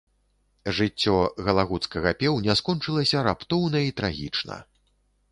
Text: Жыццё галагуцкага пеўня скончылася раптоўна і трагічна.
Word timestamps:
Жыццё 0.77 1.17
галагуцкага 1.49 2.13
пеўня 2.23 2.55
скончылася 2.61 3.19
раптоўна 3.27 3.83
і 3.89 3.93
трагічна. 4.01 4.57